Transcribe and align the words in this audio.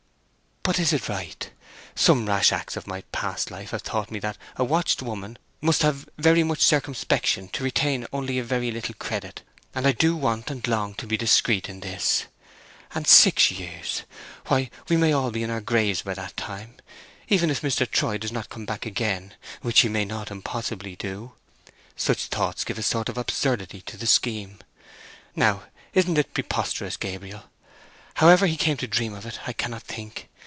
"But 0.63 0.77
is 0.77 0.93
it 0.93 1.09
right? 1.09 1.49
Some 1.95 2.27
rash 2.27 2.51
acts 2.51 2.77
of 2.77 2.85
my 2.85 3.01
past 3.11 3.49
life 3.49 3.71
have 3.71 3.81
taught 3.81 4.11
me 4.11 4.19
that 4.19 4.37
a 4.57 4.63
watched 4.63 5.01
woman 5.01 5.39
must 5.59 5.81
have 5.81 6.07
very 6.19 6.43
much 6.43 6.61
circumspection 6.61 7.47
to 7.49 7.63
retain 7.63 8.05
only 8.13 8.37
a 8.37 8.43
very 8.43 8.69
little 8.69 8.93
credit, 8.99 9.41
and 9.73 9.87
I 9.87 9.91
do 9.91 10.15
want 10.15 10.51
and 10.51 10.65
long 10.67 10.93
to 10.95 11.07
be 11.07 11.17
discreet 11.17 11.67
in 11.67 11.79
this! 11.79 12.27
And 12.93 13.07
six 13.07 13.49
years—why 13.49 14.69
we 14.87 14.97
may 14.97 15.11
all 15.13 15.31
be 15.31 15.41
in 15.41 15.49
our 15.49 15.61
graves 15.61 16.03
by 16.03 16.13
that 16.13 16.37
time, 16.37 16.75
even 17.27 17.49
if 17.49 17.61
Mr. 17.61 17.89
Troy 17.89 18.19
does 18.19 18.31
not 18.31 18.49
come 18.49 18.65
back 18.67 18.85
again, 18.85 19.33
which 19.63 19.79
he 19.79 19.89
may 19.89 20.05
not 20.05 20.29
impossibly 20.29 20.95
do! 20.95 21.31
Such 21.95 22.25
thoughts 22.27 22.63
give 22.63 22.77
a 22.77 22.83
sort 22.83 23.09
of 23.09 23.17
absurdity 23.17 23.81
to 23.81 23.97
the 23.97 24.05
scheme. 24.07 24.59
Now, 25.35 25.63
isn't 25.95 26.19
it 26.19 26.35
preposterous, 26.35 26.97
Gabriel? 26.97 27.45
However 28.15 28.45
he 28.45 28.57
came 28.57 28.77
to 28.77 28.87
dream 28.87 29.15
of 29.15 29.25
it, 29.25 29.39
I 29.47 29.53
cannot 29.53 29.81
think. 29.81 30.27